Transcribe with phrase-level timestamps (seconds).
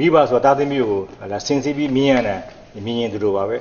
[0.00, 1.00] မိဘဆိုတာသားသမီးကို
[1.32, 2.38] လာစင်စီပြီးမြင်ရတဲ့
[2.84, 3.56] မြင်ရင်သူတို့ပါပဲ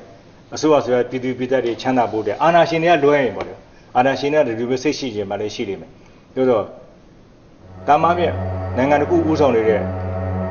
[0.54, 3.54] အစိုးရဆိုရပြည်သူပြည်သားတွေချမ်းသာဖို့တဲ့အာဏာရှင်တွေကလွှဲရင်ပေါ့လေ
[3.98, 5.90] အာဏာရှင်တွေကဒီလိုပဲစိတ်ရှိခြင်းမှလည်းရှိနေမယ်
[6.34, 6.64] ပြောတော့
[7.88, 8.24] တာမမြ
[8.78, 9.82] နိုင်ငံတစ်ခုဦးဆောင်နေတဲ့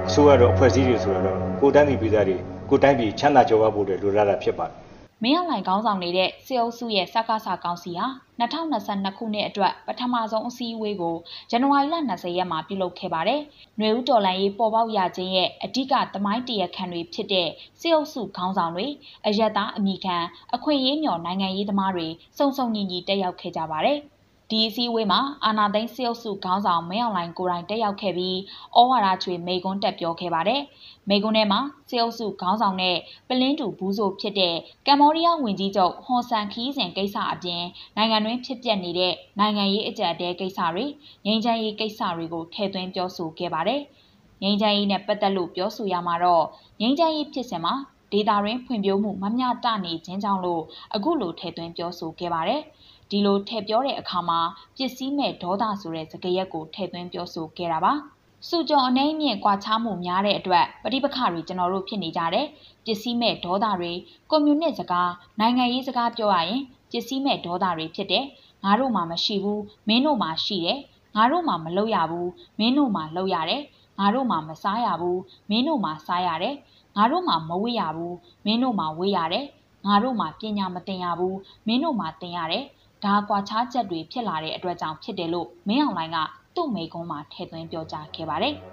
[0.09, 2.37] အစိုးရတော့အဖွဲ့အစည်းတွေဆိုတော့ကိုတန်းပြည်ပြည်သားတွေ
[2.71, 4.88] ကိုတိုင်းပြည်ချမ်းသာကြွယ်ဝဖို့တဲ့လိုလားတာဖြစ်ပါတယ်
[5.23, 8.07] မင်းအောင်လှိုင်ခေါင်းဆောင်နေတဲ့စေအုပ်စုရဲ့စကားစာကောင်စီဟာ
[8.41, 11.17] 2022ခုနှစ်အတွက်ပထမဆုံးအစည်းအဝေးကို
[11.51, 13.41] ဇန်နဝါရီလ20ရက်မှာပြုလုပ်ခဲ့ပါတယ်။
[13.79, 17.49] ຫນွေဦးတော်လိုင်းရေးပေါ်ပေါက်ရခြင်းရဲ့အဓိကသမိုင်းတရခံတွေဖြစ်တဲ့
[17.81, 18.87] စေအုပ်စုခေါင်းဆောင်တွေ
[19.27, 20.17] အယက်သားအမိခံ
[20.55, 22.07] အခွင့်အရေးမျှော်နိုင်ငံရေးသမားတွေ
[22.39, 24.01] စုံစုံညီညီတက်ရောက်ခဲ့ကြပါတယ်။
[24.51, 28.37] ဒီအစည်းအဝေးမှာ အာနာသိန်းစစ်အုပ်စုခေါင်းဆောင် မင်းအောင်လှိုင်ကိုယ်တိုင် တက်ရောက်ခဲ့ပြီး
[28.79, 30.61] ဩဝါဒချွေမိကွန်းတက်ပြောခဲ့ပါတယ်။
[31.09, 32.97] မိကွန်းထဲမှာ စစ်အုပ်စုခေါင်းဆောင်နဲ့
[33.29, 34.55] ပလင်းတူဘူးဆိုဖြစ်တဲ့
[34.87, 37.63] ကမ္ဘောဒီးယားဝန်ကြီးချုပ် ဟွန်ဆန်ခီးစင်ကိစ္စအပြင်
[37.97, 40.85] နိုင်ငံတွင်းဖြစ်ပျက်နေတဲ့ နိုင်ငံရေးအကြအတဲကိစ္စတွေ
[41.25, 43.81] ငြိမ်းချမ်းရေးကိစ္စတွေကို ထည့်သွင်းပြောဆိုခဲ့ပါတယ်။
[44.43, 46.45] ငြိမ်းချမ်းရေးနဲ့ ပတ်သက်လို့ ပြောဆိုရမှာတော့
[46.81, 47.75] ငြိမ်းချမ်းရေးဖြစ်စဉ်မှာ
[48.13, 50.63] ဒေတာရင်းဖွံ့ဖြိုးမှု မမျှတနေခြင်းကြောင့်လို့
[50.95, 52.63] အခုလို ထည့်သွင်းပြောဆိုခဲ့ပါတယ်။
[53.11, 54.41] ဒီလိုထည့်ပြောတဲ့အခါမှာ
[54.77, 57.93] ပစ္စည်းမဲ့ဒေါသဆိုတဲ့စကားရက်ကိုထည့်သွင်းပြောဆိုခဲ့တာပါ။
[58.49, 62.47] စုကြုံအနေမြင့်ကွာခြားမှုများတဲ့အတွက်ပဋိပက္ခတွေကျွန်တော်တို့ဖြစ်နေကြတယ်။
[62.85, 63.93] ပစ္စည်းမဲ့ဒေါသတွေ
[64.31, 68.25] ကွန်မြူနစ်စကားနိုင်ငံရေးစကားပြောရရင်ပစ္စည်းမဲ့ဒေါသတွေဖြစ်တယ်။
[68.65, 70.79] ငါတို့မှမရှိဘူးမင်းတို့မှရှိတယ်။
[71.17, 73.63] ငါတို့မှမလုပ်ရဘူးမင်းတို့မှလုပ်ရတယ်။
[73.99, 75.21] ငါတို့မှမစားရဘူး
[75.51, 76.55] မင်းတို့မှစားရတယ်။
[76.97, 79.45] ငါတို့မှမဝေ့ရဘူးမင်းတို့မှဝေ့ရတယ်။
[79.87, 81.37] ငါတို့မှပညာမသင်ရဘူး
[81.67, 82.65] မင်းတို့မှသင်ရတယ်။
[83.05, 86.19] ဒါကွာခြားချက်တွေဖြစ်လာတဲ့အတွက်ကြောင့်ဖြစ်တယ်လို့မင်းအောင်လှိုင်က
[86.55, 88.55] သူ့မိကုံးမှာထည့်သွင်းပြောကြားခဲ့ပါတယ်။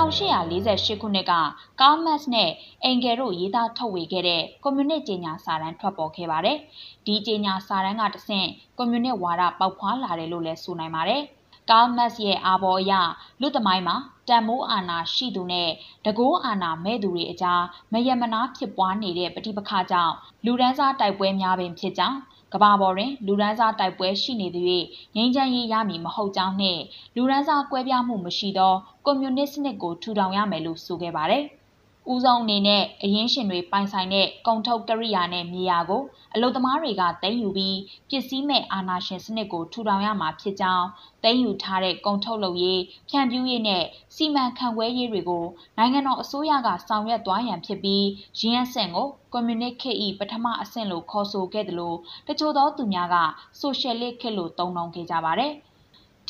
[0.00, 1.32] 1848ခုနှစ်က
[1.80, 2.50] ကားမတ်နဲ့
[2.84, 6.58] အင်ဂယ်တို့ရေးသားထုတ်ဝေခဲ့တဲ့ကွန်မြူနစ်ကြေညာစာတမ်းထွက်ပေါ်ခဲ့ပါတယ်။
[7.06, 8.48] ဒီကြေညာစာတမ်းကတဆင့်
[8.78, 11.22] ကွန်မြူနစ်ဝါဒပေါက်ဖွာလာတယ်လို့လည်းဆိုနိုင်ပါတယ်။
[11.70, 12.92] ကားမတ်ရဲ့အာဘော်အရ
[13.40, 13.96] လူသမိုင်းမှာ
[14.28, 15.70] တန်မိုးအာဏာရှိသူနဲ့
[16.06, 20.14] တကိုးအာဏာမဲ့သူတွေအကြားမယမနာဖြစ်ပွားနေတဲ့ပဋိပက္ခကြောင့်
[20.44, 22.18] လူဒန်းစားတိုက်ပွဲများပင်ဖြစ်ကြောင်း
[22.52, 24.66] ကဘာပေါ်တွင်လူဒန်းစားတိုက်ပွဲရှိနေသည်၍
[25.16, 26.82] ငြိမ်းချမ်းရေးရမည်မဟုတ်ကြောင်းနှင့်
[27.16, 31.44] လူဒန်းစားကွဲပြားမှုမရှိသောကွန်မြူနစ်စနစ်ကိုထူထောင်ရမယ်လို့ဆိုခဲ့ပါတယ်။
[32.08, 36.02] ဦးဆုံးအနေနဲ့အရင်းရှင်တွေပိုင်ဆိုင်တဲ့ကုန်ထုတ်ကရိယာနဲ့မြေယာကို
[36.34, 37.78] အလုသမားတွေကသိမ်းယူပြီး
[38.08, 40.86] ပစ္စည်းမဲ့အာဏာရှင်စနစ်ကိုထူထောင်ရမှာဖြစ်ကြောင်း
[41.22, 43.84] သိမ်းယူထားတဲ့ကုန်ထုတ်လုပ်ရေးဖြန့်ဖြူးရေးနဲ့
[44.16, 45.44] စီမံခန့်ခွဲရေးတွေကို
[45.76, 48.06] နိုင်ငံတော်အစိုးရကဆောင်ရွက်သွားရန်ဖြစ်ပြီး
[48.38, 51.96] ရင်းအဆင့်ကိုကွန်မြူနစ်ခေတ်၏ပထမအဆင့်လို့ခေါ်ဆိုခဲ့တယ်လို့
[52.28, 53.16] တချို့သောသူများက
[53.60, 55.54] ဆိုရှယ်လစ်ခေတ်လို့သုံးနှုန်းခဲ့ကြပါတယ်။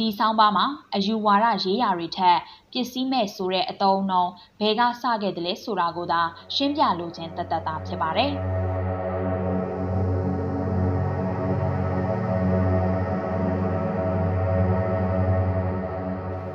[0.01, 2.39] ဒီဆောင်းပါးမှာအယူဝါဒရေးရာတွေထက်
[2.73, 6.21] ပစ္စည်းမဲ့ဆိုတဲ့အသုံးအနှုန်းဘယ်ကစခဲ့တယ်လဲဆိုတာကိုသာ
[6.55, 8.31] ရှင်းပြလိုခြင်းတသက်တာဖြစ်ပါတယ်။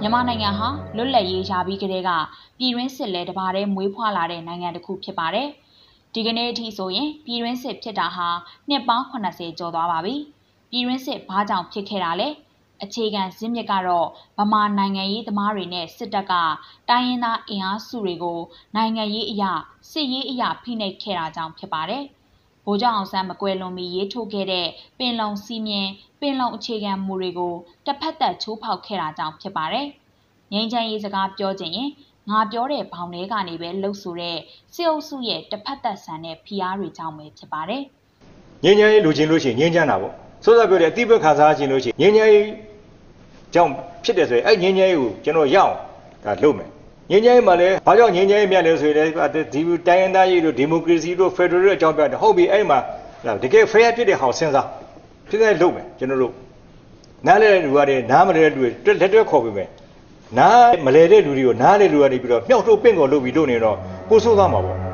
[0.02, 2.12] မြန်မာနိုင်ငံဟာလွတ်လပ်ရေးရပြီးကတည်းက
[2.60, 5.48] ပြည်တွင်းစစ်လဲတပါးတည်းမွေးဖွားလာတဲ့နိုင်ငံတစ်ခုဖြစ်ပါတယ်။
[6.14, 8.28] ဒီကနေ့အထိဆိုရင်ပြည်တွင်းစစ်ဖြစ်တာဟာ
[8.70, 10.16] နှစ်ပေါင်း80ကျော်သွားပါပြီ။
[10.72, 12.30] ပြည်တွင်းစစ်ဘာကြောင့်ဖြစ်ခဲ့တာလဲ။
[12.84, 14.08] အခြေခံဇစ်မြစ်ကတော့
[14.40, 16.34] ဗမာနိုင်ငံရေးသမားတွေနဲ့စစ်တပ်က
[16.90, 18.40] တိုင်းရင်းသားအင်အားစုတွေကို
[18.76, 19.52] နိုင်ငံရေးအရာ
[19.92, 22.04] စစ်ရေးအရာဖိနှိပ်ခဲ့တာကြောင့်ဖြစ်ပါတယ်။
[22.66, 24.68] ဗိုလ်ချုပ်အောင်ဆန်းမကွယ်လွန်ပြီးရေးထိုးခဲ့တဲ့
[25.00, 25.92] ပင်လုံစီမင်း
[26.22, 27.54] ပင်လုံအခြေခံမူတွေကို
[27.86, 29.88] တစ်ဖက်သက်ချိုးဖောက်ခဲ့တာကြောင့်ဖြစ်ပါတယ်။
[30.54, 31.90] ငြိမ်းချမ်းရေးစကားပြောခြင်းရင်
[32.30, 34.38] ငါပြောတဲ့ဘောင်ထဲကနေပဲလှုပ်ဆိုတဲ့
[34.74, 37.82] စစ်အုပ်စုရဲ့တစ်ဖက်သက်ဆန်တဲ့ဖိအားတွေကြောင့်ပဲဖြစ်ပါတယ်။
[38.64, 40.14] ငြိမ်းချမ်းရေးလူချင်းလို့ရှိရင်ငြိမ်းချမ်းတာပေါ့။
[40.44, 42.48] စောစောပြောတဲ့အတိပ္ပခါစားခြင်းလို့ရှိရင်ငြိမ်းချမ်းရေး
[43.56, 43.72] ကြောင့်
[44.04, 45.72] ဖြစ်တယ်ဆိုရင်အဲ့ငြိမ်းချမ်းရေးကိုကျွန်တော်ရအောင်
[46.26, 46.70] ဒါလုပ်မယ်
[47.12, 49.08] ငြိမ်းချမ်းရေးမှာလည်းဘာကြောင့်ငြိမ်းချမ်းရေးမြတ်လဲဆိုရင်
[49.54, 52.80] ဒီတိုင်းရင်းသားရေးတို့ဒီမိုကရေစီတို့ဖက်ဒရယ်တို့အကြောင်းပြတယ်ဟုတ်ပြီအဲ့မှာ
[53.44, 54.68] တကယ် fair ဖြစ်တဲ့ဟောင်စဉ်းစား
[55.30, 56.34] ဖြစ်တဲ့လုပ်မယ်ကျွန်တော်တို့
[57.28, 59.70] နားလဲတဲ့လူကတည်းနားမလဲတဲ့လူတွေလက်တွဲခေါ်ပေးမယ်
[60.40, 63.76] နားမလဲတဲ့လူတွေကိုနားတဲ့လူကနေပြီးတော့မြောက်ထုတ်ပင့်ကုန်လုပ်ပြီးလုပ်နေတော့
[64.10, 64.85] ကိုဆိုးသွားမှာပေါ့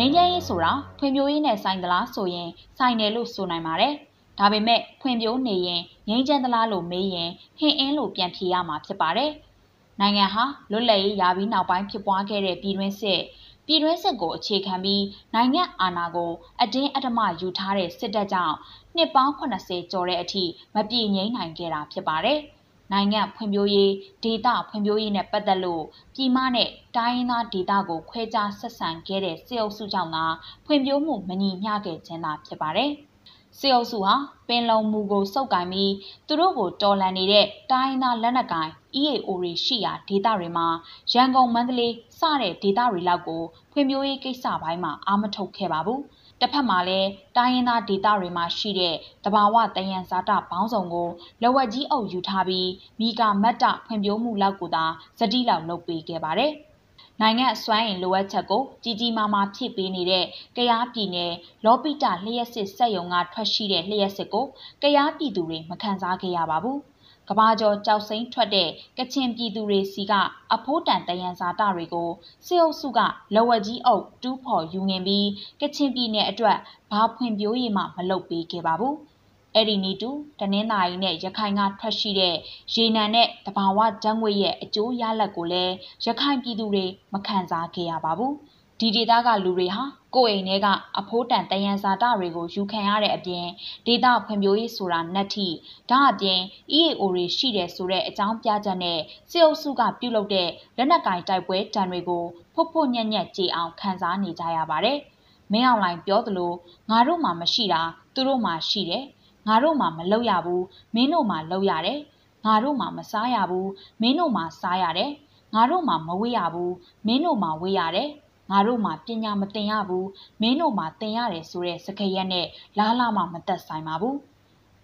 [0.00, 2.48] ငြိမ်းချမ်းရေးဆိုတာဖွံ့ဖြိုးရေးနဲ့ဆိုင်သလားဆိုရင်
[2.78, 3.94] ဆိုင်တယ်လို့ဆိုနိုင်ပါတယ်။
[4.38, 9.30] ဒါပေမဲ့ဖွံ့ဖြိုးနေရင်ငြိမ်းချမ်းသလားလို့မေးရင်ဟင်းအင်းလို့ပြန်ဖြေရမှာဖြစ်ပါတယ်။
[10.00, 13.20] နိုင်ငံဟာလွတ်လပ်ရေးရပြီးနောက်ပိုင်းဖြစ်ပွားခဲ့တဲ့ပြည်တွင်းစစ်
[13.66, 15.04] ပြည်တွင်းစစ်ကိုအခြေခံပြီး
[15.34, 18.56] နိုင်ငံအာဏာကိုအတင်းအဓမ္မယူထားတဲ့စစ်တပ်ကြောင့်
[18.96, 20.44] နှစ်ပေါင်း80ကျော်တဲ့အထိ
[20.74, 22.40] မပြေငြိမ်းနိုင်ခဲ့တာဖြစ်ပါတယ်။
[22.92, 23.92] နိုင်ငံဖွံ့ဖြိုးရေး
[24.24, 25.84] ဒေသဖွံ့ဖြိုးရေးနဲ့ ပတ်သက်လို့
[26.14, 30.24] ပြည်မနဲ့တိုင်းရင်းသားဒေသကို ခွဲခြားဆက်ဆံခဲ့တဲ့ စစ်အုပ်စုကြောင့်သာ
[30.66, 32.92] ဖွံ့ဖြိုးမှု မညီမျှခဲ့ခြင်းသာ ဖြစ်ပါတယ်။
[33.58, 34.14] စစ်အုပ်စုဟာ
[34.48, 35.92] ပင်လုံမူကိုစုပ်ကိုင်ပြီး
[36.26, 40.66] သူတို့ကို တော်လှန်နေတဲ့ တိုင်းသား လက်နက်ကိုင် EAO တွေရှိရာ ဒေသတွေမှာ
[41.12, 43.42] ရန်ကုန် မန္တလေး စတဲ့ ဒေသတွေလောက်ကို
[43.72, 46.00] ဖွံ့ဖြိုးရေးကိစ္စပိုင်းမှာ အာမထုတ်ခဲ့ပါဘူး။
[46.40, 48.94] တစ်ဖက်မှာလည်းတိုင်းရင်းသားဒေသတွေမှာရှိတဲ့
[49.24, 51.08] တဘာဝတယံဇာတဘောင်းဆောင်ကို
[51.42, 52.68] လဝက်ကြီးအုပ်ယူထားပြီး
[53.00, 54.84] မိကာမတ်တဖွံ့ဖြိုးမှုလောက်ကိုသာ
[55.18, 56.52] စတိလောက်လုပ်ပေးခဲ့ပါတယ်။
[57.20, 60.24] နိုင်ငံအစွမ်းအင်လိုအပ်ချက်ကိုကြီးကြီးမားမားဖြည့်ပေးနေတဲ့
[60.56, 61.32] ကရားပြည်နယ်
[61.64, 64.44] လောပိတလျှက်စစ်စက်ရုံကထွက်ရှိတဲ့လျှက်စစ်ကို
[64.82, 66.78] ကရားပြည်သူတွေမခံစားခဲ့ရပါဘူး။
[67.30, 68.68] ကဘာကျော်ကြောက်စိမ့်ထွက်တဲ့
[68.98, 70.12] ကချင်ပြည်သူတွေစီက
[70.54, 72.10] အဖိုးတန်တယံဇာတာတွေကို
[72.46, 73.00] စစ်အုပ်စုက
[73.34, 75.28] လဝက်ကြီးအုပ်တူးဖော်ယူငင်ပြီး
[75.60, 76.58] ကချင်ပြည်နယ်အတွက်
[76.90, 78.94] ဘာဖွံ့ဖြိုးရေးမှမလုပ်ပေးခဲ့ပါဘူး။
[79.54, 80.10] အဲ့ဒီနီတူ
[80.40, 82.36] တနင်္သာရီနဲ့ရခိုင်ကထွက်ရှိတဲ့
[82.74, 85.74] ရေနံနဲ့တဘာဝဓာတ်ငွေ့ရဲ့အကျိုးရလဒ်ကိုလည်း
[86.04, 88.34] ရခိုင်ပြည်သူတွေမခံစားခဲ့ရပါဘူး
[88.82, 89.82] ဒီဒေသကလူတွေဟာ
[90.14, 90.66] ကိုယ်အိမ်ထဲက
[90.98, 93.46] အဖိုးတန်တယံဇာတတွေကိုယူခံရတဲ့အပြင်
[93.86, 95.48] ဒေသဖွံ့ဖြိုးရေးဆိုတာနှက်ထိ
[95.90, 96.40] ဒါအပြင်
[96.78, 98.98] EAO တွေရှိတယ်ဆိုတဲ့အကြောင်းပြချက်နဲ့
[99.30, 102.24] စစ်အုပ်စုကပြုလုပ်တဲ့လက်နက်ကင်တိုက်ပွဲတံတွေကို
[102.54, 104.98] ဖုတ်ဖို့ညံ့ညက်ကြေအောင်ခံစားနေကြရပါတယ်။
[105.52, 106.52] မင်းအောင်လှိုင်ပြောသလို
[106.90, 107.82] ငါတို့မှမရှိတာ
[108.14, 109.04] သူတို့မှရှိတယ်။
[109.48, 112.00] ငါတို့မှမလုပ်ရဘူးမင်းတို့မှလုပ်ရတယ်
[112.46, 115.12] ငါတို့မှမစားရဘူးမင်းတို့မှစားရတယ်
[115.54, 116.74] ငါတို့မှမဝေးရဘူး
[117.06, 118.10] မင်းတို့မှဝေးရတယ်
[118.50, 120.08] ငါတို့မှပညာမသင်ရဘူး
[120.40, 122.46] မင်းတို့မှသင်ရတယ်ဆိုတဲ့စကားရက်နဲ့
[122.78, 124.16] လားလားမှမသက်ဆိုင်ပါဘူး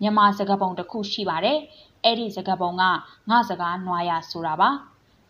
[0.00, 1.58] မြန်မာစကားပုံတစ်ခုရှိပါတယ်
[2.04, 2.82] အဲ့ဒီစကားပုံက
[3.30, 4.70] ငါစကားနွားရဆိုတာပါ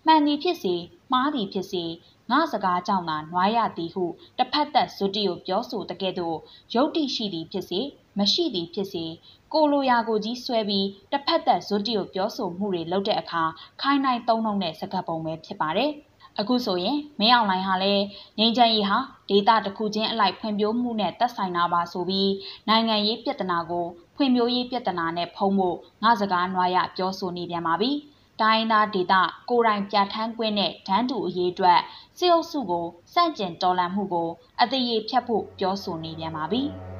[0.06, 0.74] မှန်သည်ဖြစ်စေ
[1.12, 1.84] မှားသည်ဖြစ်စေ
[2.30, 4.04] ငါစကားကြောင့်သာနွားရသည်ဟု
[4.38, 6.36] တစ်ဖက်သက်ဇွတိကိုပြောဆိုတဲ့ကဲ့သို့
[6.74, 7.80] ယုတ်တိရှိသည်ဖြစ်စေ
[8.18, 9.04] မရှိသည်ဖြစ်စေ
[9.52, 13.42] ကိုလိုရာကိုကြီးဆွဲပြီးတစ်ဖက်သက်ဇွတ်တီကိုပြောဆိုမှုတွေလုပ်တဲ့အခါ
[13.80, 15.90] ခိုင်းနိုင်သုံးလုံးတဲ့စကားပုံပဲဖြစ်ပါတယ်။
[16.40, 18.04] အခုဆိုရင်မင်းအောင်လှိုင်ဟာလည်း
[18.38, 18.98] ငိမ့်ချမ်းရေးဟာ
[19.30, 22.30] ဒေတာတစ်ခုချင်းအလိုက်ဖွံ့ဖြိုးမှုနဲ့သက်ဆိုင်တာပါဆိုပြီး
[22.68, 23.86] နိုင်ငံရေးပြဿနာကို
[24.16, 27.90] ဖွံ့ဖြိုးရေးပြဿနာနဲ့ဖုံးဖို့ငါစကားနွားရပြောဆိုနေပြန်ပါပြီ။
[28.40, 31.80] တိုင်းသားဒေတာကိုတိုင်ပြဋ္ဌာန်းခွင့်နဲ့ဒန်းတူအရေးအတွက်
[32.18, 34.28] စစ်အုပ်စုကိုစန့်ကျင်တော်လှန်မှုကို
[34.62, 36.62] အသေးရေဖြတ်ဖို့ပြောဆိုနေပြန်ပါပြီ။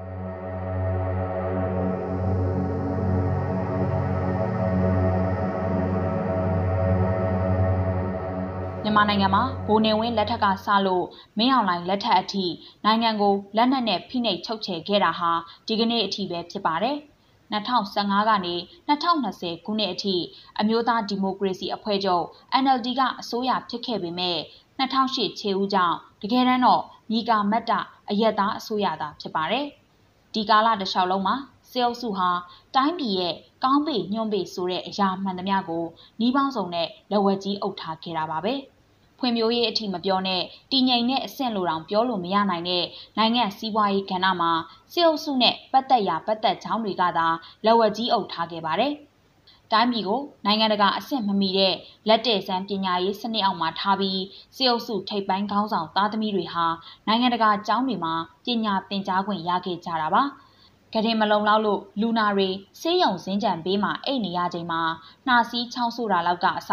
[8.87, 11.07] မြန်မာနိုင်ငံမှာဗိုလ်နေဝင်းလက်ထက်ကစလို့
[11.39, 12.47] မင်းအောင်လှိုင်လက်ထက်အထိ
[12.85, 15.31] နိုင်ငံကိုလက်နက်နဲ့ဖိနှိပ်ချုပ်ချယ်ခဲ့တာဟာ
[15.67, 16.97] ဒီကနေ့အထိပဲဖြစ်ပါတယ်။
[17.53, 18.55] 2015ကနေ
[18.89, 20.17] 2020ခုနှစ်အထိ
[20.61, 22.25] အမျိုးသားဒီမိုကရေစီအဖွဲ့ချုပ်
[22.63, 24.39] NLD ကအစိုးရဖြစ်ခဲ့ပေမဲ့
[24.79, 27.73] 2008ခြေဦးကြောင့်တကယ်တမ်းတော့ညီကာမတ်တ
[28.11, 29.67] အယက်သားအစိုးရသာဖြစ်ပါတယ်။
[30.35, 31.37] ဒီကာလတစ်လျှောက်လုံးမှာ
[31.71, 32.29] စေအုပ်စုဟာ
[32.75, 33.35] တိုင်းပြည်ရဲ့
[33.65, 35.85] ကောင်းပေညွန့်ပေဆိုတဲ့အရာမှန်သမျှကို
[36.19, 38.55] နှီးပေါင်းစုံနဲ့လက်ဝဲကြီးအုပ်ထားခဲ့တာပါပဲ။
[39.19, 40.43] ဖွံ့ဖြိုးရေးအထိမပြောနဲ့
[40.73, 42.85] တည်ငြိမ်တဲ့အဆင့်လိုတောင်ပြောလို့မရနိုင်တဲ့
[43.19, 44.53] နိုင်ငံစီးပွားရေးကဏ္ဍမှာ
[44.93, 47.29] စစ်အုပ်စုနဲ့ပတ်သက်ရာပတ်သက်ကြောင်းတွေကသာ
[47.65, 48.95] လက်ဝက်ကြီးအုပ်ထားခဲ့ပါတယ်။
[49.73, 51.75] တိုင်းပြည်ကိုနိုင်ငံတကာအဆင့်မမီတဲ့
[52.09, 54.21] လက်တဲ့စံပညာရေးစနစ်အောက်မှာထားပြီး
[54.57, 56.67] စစ်အုပ်စုထိပ်ပိုင်းခေါင်းဆောင်သားသမီးတွေဟာ
[57.07, 58.15] နိုင်ငံတကာအကြောင်းတွေမှာ
[58.45, 60.23] ပညာသင်ကြားခွင့်ရခဲ့ကြတာပါ။
[60.97, 62.49] ကတင်မလုံလောက်လို့လူနာတွေ
[62.81, 64.83] ဆေးရုံစင်းကြံဘေးမှာအိတ်နေရချိန်မှာ
[65.27, 66.73] နှာစီးချောင်းဆိုတာလောက်ကအစ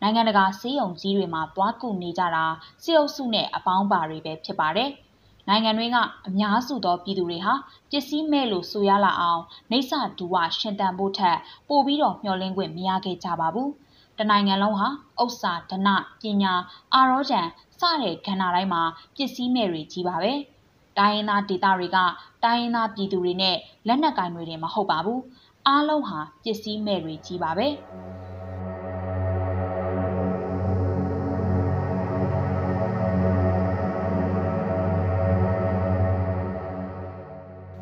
[0.00, 2.44] နိုင်ငံတကာဆေးရုံကြီးတွေမှာသွားကူနေကြတာ
[2.82, 4.90] စစ်အုပ်စုနဲ့အပေါင်းပါတွေပဲဖြစ်ပါတယ်။
[5.48, 5.96] နိုင်ငံတွေက
[6.28, 7.54] အများစုသောပြည်သူတွေဟာ
[7.90, 13.68] ပစ္စည်းမဲ့လို့ဆိုရလာအောင်နေဆဒူဝရှင်တန်ဖို့ထက်ပိုပြီးတော့မျှော်လင့်ခွင့်မရခဲ့ကြပါဘူး။
[14.18, 14.88] တနိုင်ငံလုံးဟာ
[15.22, 15.88] ဥစ္စာဒန
[16.22, 16.52] ပညာ
[16.94, 17.46] အာရောဂျန်
[17.78, 18.82] စတဲ့ကဏ္ဍတိုင်းမှာ
[19.16, 20.32] ပစ္စည်းမဲ့တွေကြီးပါပဲ။
[20.98, 21.98] တိုင်းရင်းသားဒေသတွေက
[22.44, 25.20] တိုင်းရင်းသားပြည်သူတွေနဲ့ လက်နက်ကင်တွေတွေမဟုတ်ပါဘူး
[25.66, 27.68] အားလုံးဟာ ပစ္စည်းမဲ့တွေကြီးပါပဲ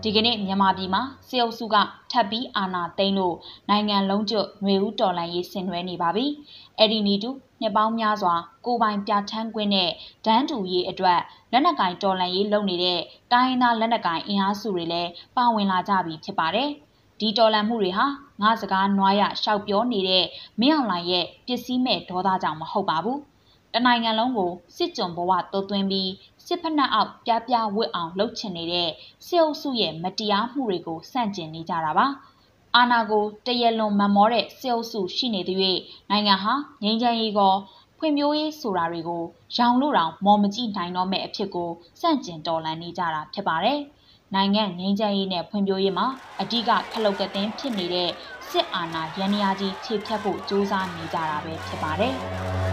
[0.04, 1.76] ဒီကနေ့ မြန်မာပြည်မှာစေအုပ်စုက
[2.10, 3.36] ထပ်ပြီးအာဏာသိမ်းလို့
[3.70, 6.26] နိုင်ငံလုံးကျွတ်ຫນွေဦးတော်လှန်ရေး ဆင်နွှဲနေပါပြီ။
[6.78, 7.30] အဲ့ဒီနီတူ
[7.62, 8.34] နှစ်ပေါင်းများစွာ
[8.66, 9.90] ကိုပိုင်ပြဋ္ဌာန်းခွင့်နဲ့
[10.26, 11.20] ဒန်းတူရေးအတွက်
[11.52, 13.00] လက်နက်ကင်တော်လှန်ရေးလုပ်နေတဲ့
[13.32, 16.68] တိုင်းရင်းသားလက်နက်ကင် အင်အားစုတွေလည်း ပါဝင်လာကြပြီဖြစ်ပါတယ်။
[17.20, 18.06] ဒီတော်လှန်မှုတွေဟာ
[18.42, 20.24] ငါစကားနွားရရှောက်ပြောနေတဲ့
[20.60, 23.18] မင်းအောင်လှိုင်ရဲ့ ပစ္စည်းမဲ့ဒေါသကြောင့် မဟုတ်ပါဘူး။
[23.74, 26.10] တနိုင်ငံလုံးကို စစ်ကြုံဘဝတိုးသွင်းပြီး
[26.46, 28.88] စစ်ဖက်နှက်အောက် ပြပြဝစ်အောင်လှုပ်ချင်နေတဲ့
[29.26, 32.06] စစ်အုပ်စုရဲ့ မတရားမှုတွေကိုစန့်ကျင်နေကြတာပါ။
[32.76, 37.54] အာနာကိုတရလွန်မမောတဲ့စစ်အုပ်စုရှိနေသည့်နိုင်ငံဟာငြိမ်းချမ်းရေးကော
[37.98, 39.22] ဖွံ့ဖြိုးရေးဆိုတာတွေကို
[39.56, 43.78] ရောင်လို့တောင်မော်မကြည့်နိုင်တော့မဲ့အဖြစ်ကိုစန့်ကျင်တော်လှန်နေကြတာဖြစ်ပါတယ်။
[44.34, 46.06] နိုင်ငံငြိမ်းချမ်းရေးနဲ့ဖွံ့ဖြိုးရေးမှာ
[46.40, 48.10] အဓိကခလုတ်ကတင်းဖြစ်နေတဲ့
[48.50, 52.16] စစ်အာဏာရန်ရာကြီးခြေဖြတ်ဖို့ကြိုးစားနေကြတာပဲဖြစ်ပါတယ်။